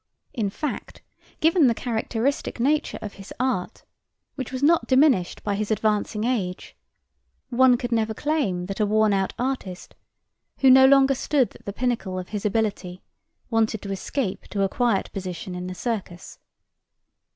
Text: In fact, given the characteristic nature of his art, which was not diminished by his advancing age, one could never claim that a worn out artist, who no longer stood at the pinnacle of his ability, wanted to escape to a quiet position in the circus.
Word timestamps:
In 0.33 0.49
fact, 0.49 1.03
given 1.41 1.67
the 1.67 1.75
characteristic 1.75 2.59
nature 2.59 2.97
of 3.03 3.13
his 3.21 3.31
art, 3.39 3.83
which 4.33 4.51
was 4.51 4.63
not 4.63 4.87
diminished 4.87 5.43
by 5.43 5.53
his 5.53 5.69
advancing 5.69 6.23
age, 6.23 6.75
one 7.51 7.77
could 7.77 7.91
never 7.91 8.15
claim 8.15 8.65
that 8.65 8.79
a 8.79 8.85
worn 8.87 9.13
out 9.13 9.35
artist, 9.37 9.93
who 10.61 10.71
no 10.71 10.87
longer 10.87 11.13
stood 11.13 11.55
at 11.55 11.65
the 11.67 11.71
pinnacle 11.73 12.17
of 12.17 12.29
his 12.29 12.47
ability, 12.47 13.03
wanted 13.51 13.83
to 13.83 13.91
escape 13.91 14.47
to 14.47 14.63
a 14.63 14.69
quiet 14.69 15.11
position 15.13 15.53
in 15.53 15.67
the 15.67 15.75
circus. 15.75 16.39